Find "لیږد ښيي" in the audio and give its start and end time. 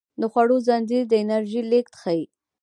1.71-2.23